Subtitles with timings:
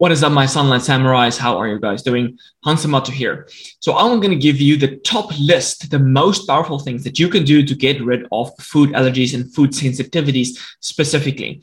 [0.00, 1.36] What is up, my Sunlight Samurais?
[1.36, 2.38] How are you guys doing?
[2.64, 3.46] Hansamato here.
[3.80, 7.28] So I'm going to give you the top list, the most powerful things that you
[7.28, 11.62] can do to get rid of food allergies and food sensitivities specifically.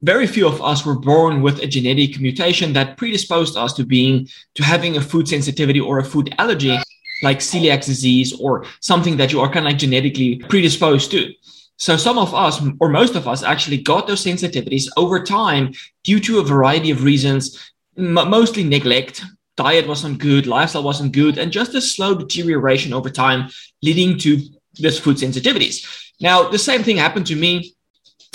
[0.00, 4.28] Very few of us were born with a genetic mutation that predisposed us to being
[4.54, 6.78] to having a food sensitivity or a food allergy
[7.24, 11.34] like celiac disease or something that you are kind of like genetically predisposed to.
[11.80, 15.72] So some of us, or most of us, actually got those sensitivities over time
[16.04, 19.22] due to a variety of reasons, m- mostly neglect.
[19.56, 23.48] Diet wasn't good, lifestyle wasn't good, and just a slow deterioration over time,
[23.82, 24.38] leading to
[24.74, 26.10] this food sensitivities.
[26.20, 27.74] Now, the same thing happened to me.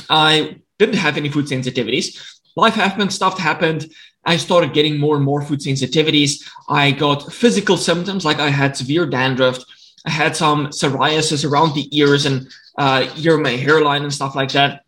[0.09, 2.39] I didn't have any food sensitivities.
[2.55, 3.91] Life happened, stuff happened.
[4.25, 6.49] I started getting more and more food sensitivities.
[6.67, 9.59] I got physical symptoms like I had severe dandruff.
[10.03, 14.51] I had some psoriasis around the ears and uh, your my hairline and stuff like
[14.51, 14.81] that.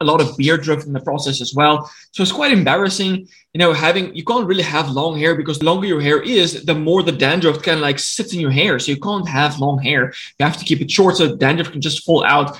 [0.00, 1.90] A lot of beard drift in the process as well.
[2.12, 5.64] So it's quite embarrassing, you know, having you can't really have long hair because the
[5.64, 8.78] longer your hair is, the more the dandruff of like sits in your hair.
[8.78, 10.12] So you can't have long hair.
[10.38, 12.58] You have to keep it short so dandruff can just fall out.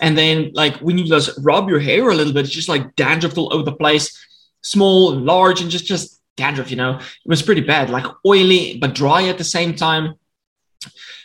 [0.00, 2.96] And then like when you just rub your hair a little bit, it's just like
[2.96, 4.16] dandruff all over the place,
[4.62, 6.96] small, and large, and just just dandruff, you know.
[6.98, 10.14] It was pretty bad, like oily but dry at the same time.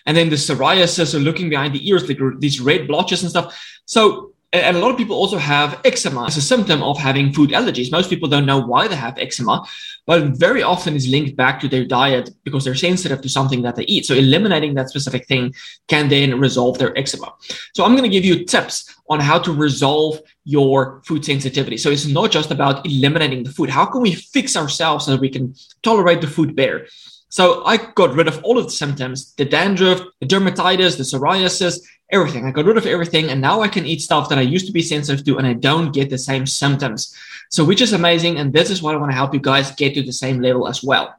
[0.05, 3.57] And then the psoriasis or looking behind the ears, like these red blotches and stuff.
[3.85, 7.49] So, and a lot of people also have eczema as a symptom of having food
[7.49, 7.91] allergies.
[7.91, 9.65] Most people don't know why they have eczema,
[10.05, 13.75] but very often is linked back to their diet because they're sensitive to something that
[13.75, 14.05] they eat.
[14.05, 15.55] So eliminating that specific thing
[15.87, 17.33] can then resolve their eczema.
[17.73, 21.77] So I'm going to give you tips on how to resolve your food sensitivity.
[21.77, 23.71] So it's not just about eliminating the food.
[23.71, 26.87] How can we fix ourselves so that we can tolerate the food better?
[27.33, 31.79] So I got rid of all of the symptoms, the dandruff, the dermatitis, the psoriasis,
[32.11, 32.45] everything.
[32.45, 33.31] I got rid of everything.
[33.31, 35.53] And now I can eat stuff that I used to be sensitive to and I
[35.53, 37.17] don't get the same symptoms.
[37.49, 38.37] So which is amazing.
[38.37, 40.67] And this is what I want to help you guys get to the same level
[40.67, 41.15] as well.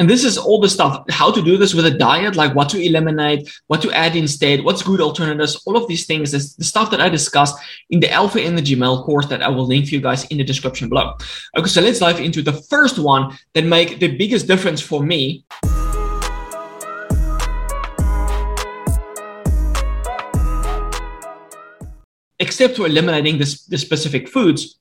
[0.00, 2.68] And this is all the stuff, how to do this with a diet, like what
[2.68, 6.62] to eliminate, what to add instead, what's good alternatives, all of these things is the
[6.62, 7.56] stuff that I discussed
[7.90, 10.44] in the Alpha Energy Male course that I will link for you guys in the
[10.44, 11.16] description below.
[11.56, 15.44] Okay, so let's dive into the first one that make the biggest difference for me.
[22.38, 24.78] Except for eliminating this, the specific foods,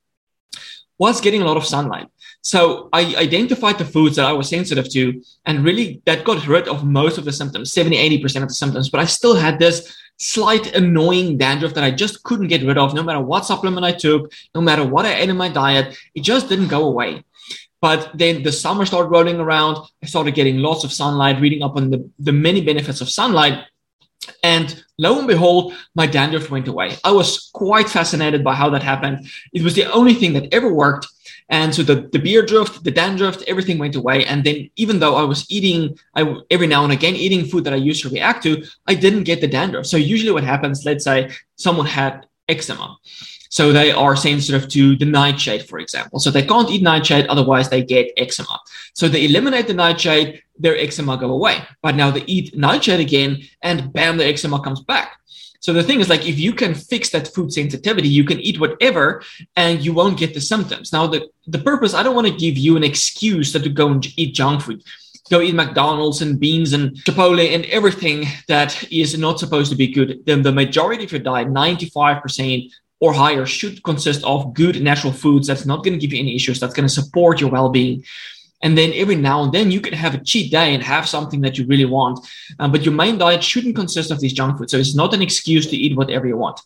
[1.00, 2.08] was getting a lot of sunlight.
[2.48, 6.70] So I identified the foods that I was sensitive to, and really that got rid
[6.70, 8.88] of most of the symptoms, 70, 80% of the symptoms.
[8.90, 12.94] But I still had this slight annoying dandruff that I just couldn't get rid of,
[12.94, 15.98] no matter what supplement I took, no matter what I ate in my diet.
[16.16, 17.26] It just didn't go away.
[17.82, 19.86] But then the summer started rolling around.
[20.02, 23.66] I started getting lots of sunlight, reading up on the, the many benefits of sunlight.
[24.42, 26.96] And lo and behold, my dandruff went away.
[27.04, 29.28] I was quite fascinated by how that happened.
[29.52, 31.08] It was the only thing that ever worked.
[31.50, 34.26] And so the, the beard drift, the dandruff, everything went away.
[34.26, 37.74] And then even though I was eating, I every now and again eating food that
[37.74, 39.86] I used to react to, I didn't get the dandruff.
[39.86, 42.98] So usually what happens, let's say someone had eczema.
[43.50, 46.20] So they are sensitive to the nightshade, for example.
[46.20, 48.60] So they can't eat nightshade, otherwise they get eczema.
[48.94, 51.64] So they eliminate the nightshade, their eczema go away.
[51.82, 55.17] But now they eat nightshade again, and bam, the eczema comes back.
[55.60, 58.60] So the thing is like if you can fix that food sensitivity, you can eat
[58.60, 59.24] whatever
[59.56, 60.94] and you won't get the symptoms.
[60.94, 64.06] Now the, the purpose, I don't want to give you an excuse to go and
[64.18, 64.84] eat junk food.
[65.30, 69.88] Go eat McDonald's and beans and Chipotle and everything that is not supposed to be
[69.88, 70.26] good.
[70.26, 75.48] Then the majority of your diet, 95% or higher, should consist of good natural foods
[75.48, 78.06] that's not going to give you any issues, that's going to support your well-being.
[78.64, 81.42] And then every now and then you can have a cheat day and have something
[81.42, 82.28] that you really want.
[82.60, 84.72] Um, but your main diet shouldn't consist of these junk foods.
[84.72, 86.60] So it's not an excuse to eat whatever you want.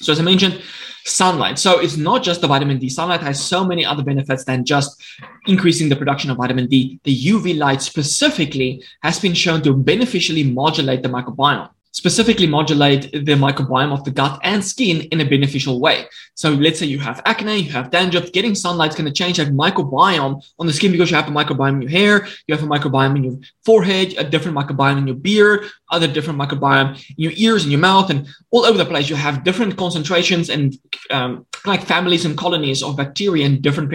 [0.00, 0.62] So as I mentioned,
[1.04, 1.58] sunlight.
[1.58, 2.88] So it's not just the vitamin D.
[2.88, 5.02] Sunlight has so many other benefits than just
[5.46, 7.00] increasing the production of vitamin D.
[7.04, 13.34] The UV light specifically has been shown to beneficially modulate the microbiome specifically modulate the
[13.34, 16.06] microbiome of the gut and skin in a beneficial way.
[16.34, 19.38] So let's say you have acne, you have dandruff, getting sunlight is going to change
[19.38, 22.62] that microbiome on the skin because you have a microbiome in your hair, you have
[22.62, 27.14] a microbiome in your forehead, a different microbiome in your beard, other different microbiome in
[27.16, 29.08] your ears and your mouth and all over the place.
[29.08, 30.76] You have different concentrations and
[31.10, 33.92] um, like families and colonies of bacteria in different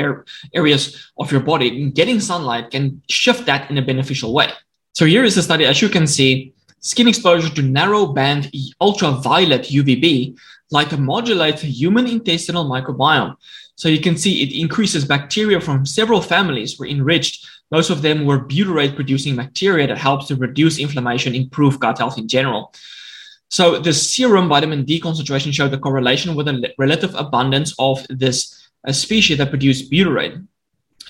[0.54, 1.84] areas of your body.
[1.84, 4.50] And getting sunlight can shift that in a beneficial way.
[4.94, 8.52] So here is the study, as you can see, Skin exposure to narrow band
[8.82, 10.38] ultraviolet UVB
[10.70, 13.36] light modulates the human intestinal microbiome.
[13.76, 17.48] So you can see it increases bacteria from several families were enriched.
[17.72, 22.18] Most of them were butyrate producing bacteria that helps to reduce inflammation, improve gut health
[22.18, 22.74] in general.
[23.50, 28.68] So the serum vitamin D concentration showed a correlation with a relative abundance of this
[28.86, 30.46] uh, species that produced butyrate.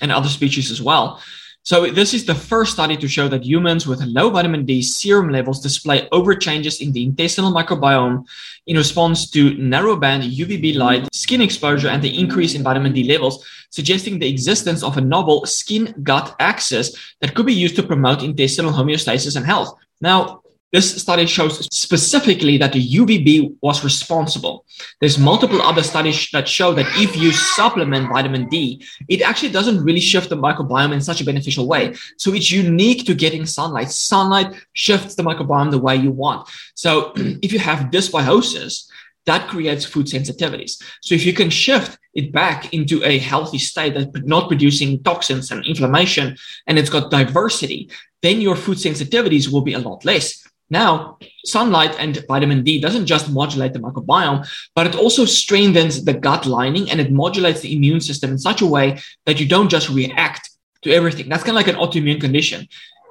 [0.02, 1.22] and other species as well.
[1.66, 5.30] So this is the first study to show that humans with low vitamin D serum
[5.30, 8.26] levels display over changes in the intestinal microbiome
[8.68, 13.48] in response to narrowband UVB light, skin exposure, and the increase in vitamin D levels,
[13.70, 18.74] suggesting the existence of a novel skin-gut axis that could be used to promote intestinal
[18.74, 19.74] homeostasis and health.
[20.02, 20.43] Now,
[20.74, 24.66] this study shows specifically that the UVB was responsible.
[25.00, 29.84] There's multiple other studies that show that if you supplement vitamin D, it actually doesn't
[29.84, 31.94] really shift the microbiome in such a beneficial way.
[32.18, 33.92] So it's unique to getting sunlight.
[33.92, 36.50] Sunlight shifts the microbiome the way you want.
[36.74, 38.90] So if you have dysbiosis,
[39.26, 40.82] that creates food sensitivities.
[41.02, 45.52] So if you can shift it back into a healthy state that's not producing toxins
[45.52, 46.36] and inflammation,
[46.66, 47.90] and it's got diversity,
[48.24, 50.43] then your food sensitivities will be a lot less.
[50.74, 56.16] Now, sunlight and vitamin D doesn't just modulate the microbiome, but it also strengthens the
[56.16, 59.70] gut lining and it modulates the immune system in such a way that you don't
[59.70, 60.50] just react
[60.82, 61.30] to everything.
[61.30, 62.68] That's kind of like an autoimmune condition.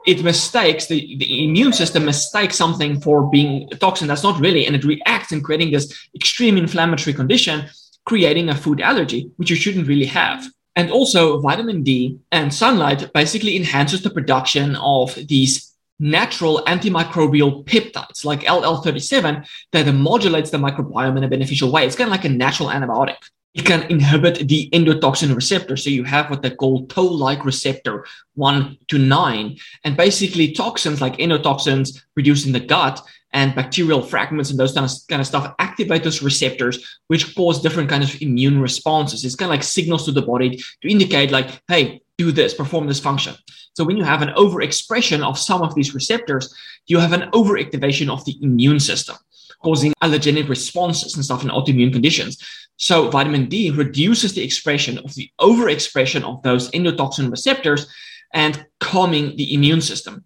[0.09, 4.67] It mistakes the, the immune system mistakes something for being a toxin that's not really,
[4.67, 5.87] and it reacts in creating this
[6.17, 7.67] extreme inflammatory condition,
[8.05, 10.45] creating a food allergy, which you shouldn't really have.
[10.75, 18.25] And also, vitamin D and sunlight basically enhances the production of these natural antimicrobial peptides
[18.25, 21.87] like LL37 that modulates the microbiome in a beneficial way.
[21.87, 23.17] It's kind of like a natural antibiotic.
[23.55, 25.77] It can inhibit the endotoxin receptor.
[25.77, 29.59] So you have what they call toll-like receptor one to nine.
[29.85, 33.03] And basically toxins like endotoxins produced in the gut
[33.35, 37.63] and bacterial fragments and those kind of, kind of stuff activate those receptors, which cause
[37.63, 39.25] different kinds of immune responses.
[39.25, 42.87] It's kind of like signals to the body to indicate like, hey, do this, perform
[42.87, 43.35] this function.
[43.75, 46.55] So when you have an overexpression of some of these receptors,
[46.87, 49.17] you have an overactivation of the immune system,
[49.63, 52.39] causing allergenic responses and stuff in autoimmune conditions.
[52.77, 57.87] So vitamin D reduces the expression of the overexpression of those endotoxin receptors
[58.35, 60.25] and calming the immune system.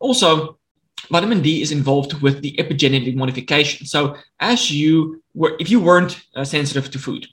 [0.00, 0.58] Also,
[1.10, 3.86] vitamin D is involved with the epigenetic modification.
[3.86, 7.26] So as you were, if you weren't uh, sensitive to food,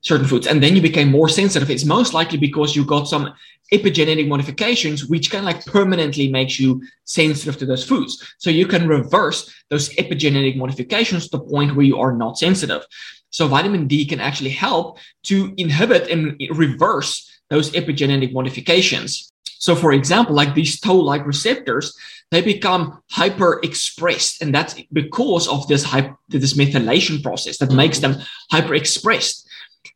[0.00, 0.46] certain foods.
[0.46, 1.70] And then you became more sensitive.
[1.70, 3.32] It's most likely because you got some
[3.72, 8.34] epigenetic modifications which can like permanently makes you sensitive to those foods.
[8.38, 12.84] So you can reverse those epigenetic modifications to the point where you are not sensitive.
[13.30, 19.32] So vitamin d can actually help to inhibit and reverse those epigenetic modifications.
[19.58, 21.96] So for example like these toll-like receptors
[22.32, 27.98] they become hyper expressed and that's because of this hype this methylation process that makes
[28.00, 28.16] them
[28.50, 29.48] hyper expressed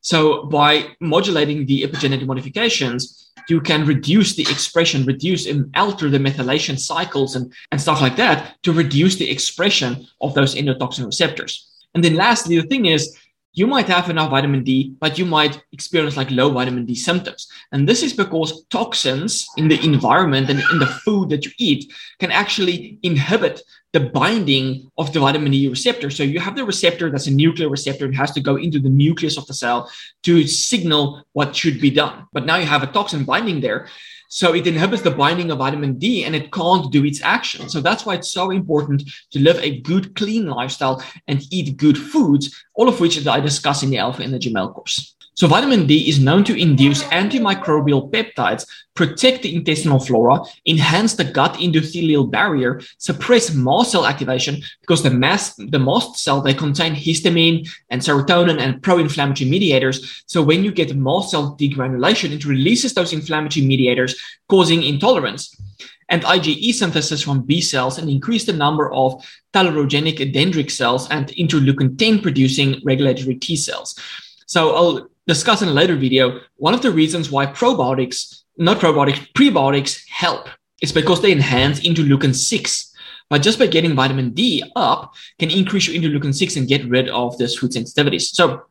[0.04, 6.18] so by modulating the epigenetic modifications, you can reduce the expression, reduce and alter the
[6.18, 11.66] methylation cycles and, and stuff like that to reduce the expression of those endotoxin receptors.
[11.94, 13.16] And then lastly, the thing is
[13.54, 17.48] you might have enough vitamin D, but you might experience like low vitamin D symptoms.
[17.72, 21.92] And this is because toxins in the environment and in the food that you eat
[22.18, 23.62] can actually inhibit
[23.92, 26.10] the binding of the vitamin D receptor.
[26.10, 28.06] So you have the receptor that's a nuclear receptor.
[28.06, 29.88] It has to go into the nucleus of the cell
[30.24, 32.26] to signal what should be done.
[32.32, 33.86] But now you have a toxin binding there.
[34.28, 37.68] So it inhibits the binding of vitamin D and it can't do its action.
[37.68, 41.96] So that's why it's so important to live a good, clean lifestyle and eat good
[41.96, 45.14] foods, all of which I discuss in the Alpha Energy Male course.
[45.36, 51.24] So vitamin D is known to induce antimicrobial peptides, protect the intestinal flora, enhance the
[51.24, 56.94] gut endothelial barrier, suppress mast cell activation because the mast, the mast cell, they contain
[56.94, 60.22] histamine and serotonin and pro-inflammatory mediators.
[60.26, 64.14] So when you get mast cell degranulation, it releases those inflammatory mediators,
[64.48, 65.60] causing intolerance
[66.08, 71.28] and IgE synthesis from B cells and increase the number of tolerogenic dendritic cells and
[71.28, 73.98] interleukin 10 producing regulatory T cells.
[74.46, 79.32] So I'll discuss in a later video, one of the reasons why probiotics, not probiotics,
[79.32, 80.48] prebiotics help
[80.82, 82.90] is because they enhance interleukin 6.
[83.30, 87.08] But just by getting vitamin D up can increase your interleukin 6 and get rid
[87.08, 88.34] of this food sensitivities.
[88.34, 88.64] So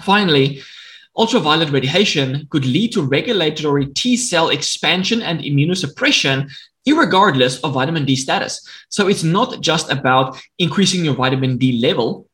[0.00, 0.62] finally,
[1.16, 6.50] ultraviolet radiation could lead to regulatory T cell expansion and immunosuppression
[6.88, 8.66] irregardless of vitamin D status.
[8.88, 12.26] So it's not just about increasing your vitamin D level,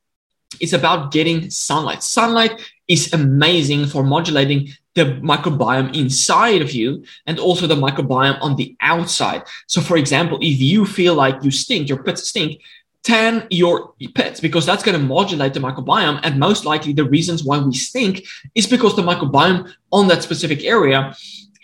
[0.61, 2.02] it's about getting sunlight.
[2.02, 8.57] Sunlight is amazing for modulating the microbiome inside of you and also the microbiome on
[8.57, 9.43] the outside.
[9.66, 12.62] So, for example, if you feel like you stink, your pits stink,
[13.02, 16.21] tan your pits because that's going to modulate the microbiome.
[16.23, 18.25] And most likely, the reasons why we stink
[18.55, 21.14] is because the microbiome on that specific area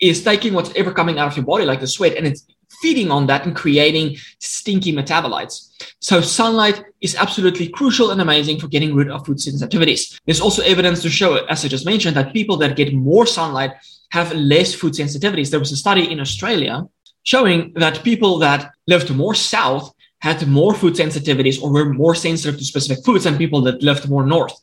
[0.01, 2.45] is taking whatever coming out of your body, like the sweat, and it's
[2.81, 5.69] feeding on that and creating stinky metabolites.
[5.99, 10.19] So sunlight is absolutely crucial and amazing for getting rid of food sensitivities.
[10.25, 13.71] There's also evidence to show, as I just mentioned, that people that get more sunlight
[14.11, 15.49] have less food sensitivities.
[15.49, 16.87] There was a study in Australia
[17.23, 22.57] showing that people that lived more south had more food sensitivities or were more sensitive
[22.57, 24.53] to specific foods than people that lived more north.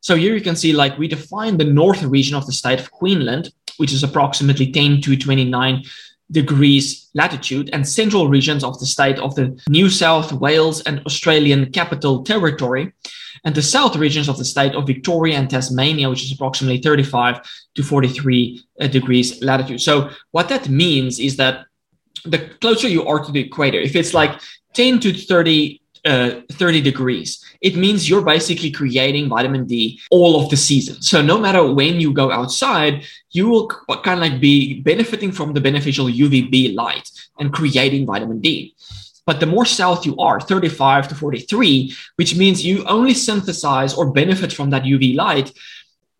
[0.00, 2.90] So here you can see like we define the north region of the state of
[2.90, 5.82] Queensland, which is approximately 10 to 29
[6.30, 11.72] degrees latitude and central regions of the state of the New South Wales and Australian
[11.72, 12.92] Capital Territory
[13.44, 17.40] and the south regions of the state of Victoria and Tasmania, which is approximately 35
[17.74, 19.80] to 43 uh, degrees latitude.
[19.80, 21.66] So what that means is that
[22.24, 24.40] the closer you are to the equator, if it's like
[24.74, 30.50] 10 to 30 uh, 30 degrees, it means you're basically creating vitamin D all of
[30.50, 31.02] the season.
[31.02, 35.52] So no matter when you go outside, you will kind of like be benefiting from
[35.52, 38.74] the beneficial UVB light and creating vitamin D.
[39.26, 44.10] But the more south you are, 35 to 43, which means you only synthesize or
[44.10, 45.52] benefit from that UV light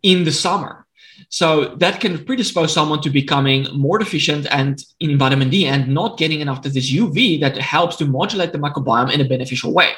[0.03, 0.85] in the summer.
[1.29, 6.17] So that can predispose someone to becoming more deficient and in vitamin D and not
[6.17, 9.93] getting enough of this UV that helps to modulate the microbiome in a beneficial way.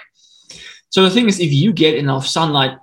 [0.89, 2.77] So the thing is, if you get enough sunlight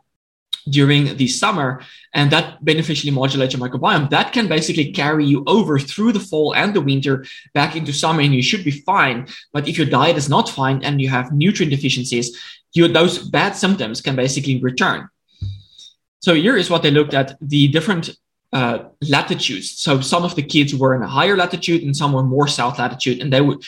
[0.70, 1.82] during the summer
[2.14, 6.54] and that beneficially modulates your microbiome, that can basically carry you over through the fall
[6.54, 9.26] and the winter back into summer and you should be fine.
[9.52, 12.38] But if your diet is not fine and you have nutrient deficiencies,
[12.72, 15.08] you, those bad symptoms can basically return.
[16.20, 18.10] So here is what they looked at the different
[18.52, 18.78] uh,
[19.08, 19.70] latitudes.
[19.78, 22.78] So some of the kids were in a higher latitude and some were more south
[22.78, 23.62] latitude, and they would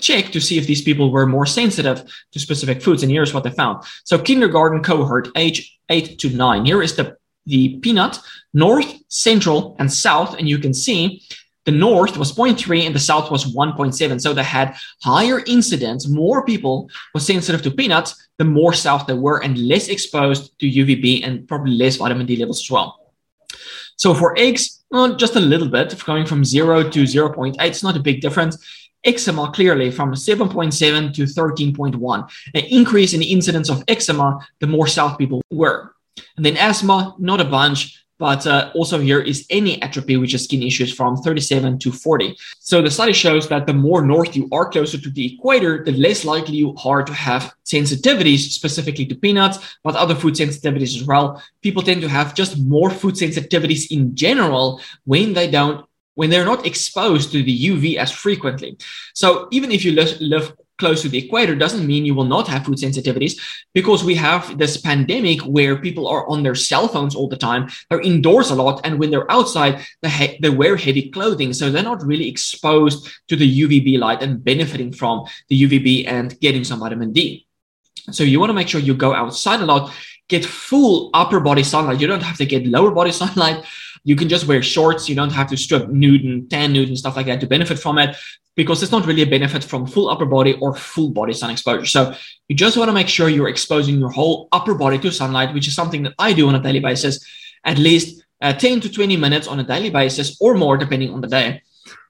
[0.00, 2.02] check to see if these people were more sensitive
[2.32, 3.02] to specific foods.
[3.02, 3.84] And here's what they found.
[4.04, 6.64] So kindergarten cohort, age eight to nine.
[6.64, 8.20] Here is the the peanut,
[8.54, 11.22] north, central, and south, and you can see
[11.64, 14.20] the north was 0.3 and the south was 1.7.
[14.20, 19.14] So they had higher incidence, more people were sensitive to peanuts, the more south they
[19.14, 23.01] were and less exposed to UVB and probably less vitamin D levels as well.
[24.02, 27.96] So for eggs, well, just a little bit, going from 0 to 0.8, it's not
[27.96, 28.58] a big difference.
[29.04, 32.30] Eczema clearly from 7.7 to 13.1.
[32.52, 35.94] An increase in the incidence of eczema, the more south people were.
[36.36, 40.44] And then asthma, not a bunch, but uh, also here is any atopy, which is
[40.44, 42.36] skin issues from 37 to 40.
[42.60, 45.90] So the study shows that the more north you are closer to the equator, the
[45.90, 51.02] less likely you are to have sensitivities specifically to peanuts, but other food sensitivities as
[51.02, 51.42] well.
[51.62, 56.44] People tend to have just more food sensitivities in general when they don't when they're
[56.44, 58.76] not exposed to the UV as frequently.
[59.14, 60.52] So even if you live, live
[60.82, 63.34] close to the equator doesn't mean you will not have food sensitivities
[63.72, 67.70] because we have this pandemic where people are on their cell phones all the time.
[67.88, 68.80] They're indoors a lot.
[68.82, 71.52] And when they're outside, they, ha- they wear heavy clothing.
[71.52, 76.28] So they're not really exposed to the UVB light and benefiting from the UVB and
[76.40, 77.46] getting some vitamin D.
[78.10, 79.92] So you want to make sure you go outside a lot,
[80.26, 82.00] get full upper body sunlight.
[82.00, 83.64] You don't have to get lower body sunlight.
[84.02, 85.08] You can just wear shorts.
[85.08, 87.78] You don't have to strip nude and tan nude and stuff like that to benefit
[87.78, 88.16] from it
[88.54, 91.86] because it's not really a benefit from full upper body or full body sun exposure.
[91.86, 92.14] So
[92.48, 95.68] you just want to make sure you're exposing your whole upper body to sunlight, which
[95.68, 97.24] is something that I do on a daily basis,
[97.64, 101.20] at least uh, 10 to 20 minutes on a daily basis or more, depending on
[101.20, 101.62] the day.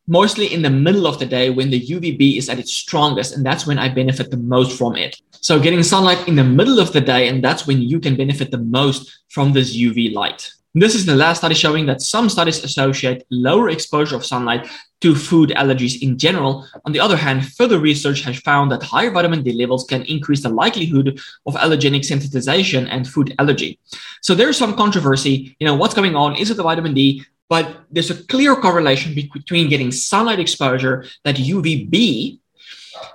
[0.09, 3.47] Mostly in the middle of the day when the UVB is at its strongest, and
[3.47, 5.17] that's when I benefit the most from it.
[5.31, 8.51] So, getting sunlight in the middle of the day, and that's when you can benefit
[8.51, 10.51] the most from this UV light.
[10.75, 14.69] This is the last study showing that some studies associate lower exposure of sunlight
[15.03, 16.67] to food allergies in general.
[16.85, 20.43] On the other hand, further research has found that higher vitamin D levels can increase
[20.43, 23.79] the likelihood of allergenic sensitization and food allergy.
[24.23, 25.57] So there's some controversy.
[25.59, 26.37] You know, what's going on?
[26.37, 27.25] Is it the vitamin D?
[27.49, 32.39] But there's a clear correlation between getting sunlight exposure, that UVB,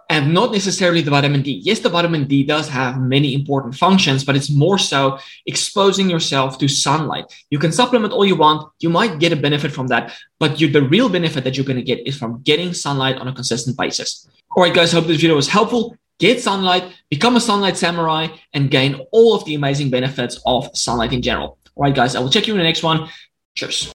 [0.09, 1.61] and not necessarily the vitamin D.
[1.63, 6.57] Yes, the vitamin D does have many important functions, but it's more so exposing yourself
[6.59, 7.25] to sunlight.
[7.49, 8.71] You can supplement all you want.
[8.79, 11.77] You might get a benefit from that, but you, the real benefit that you're going
[11.77, 14.27] to get is from getting sunlight on a consistent basis.
[14.55, 15.97] All right, guys, hope this video was helpful.
[16.19, 21.13] Get sunlight, become a sunlight samurai, and gain all of the amazing benefits of sunlight
[21.13, 21.59] in general.
[21.75, 23.07] All right, guys, I will check you in the next one.
[23.53, 23.91] Cheers.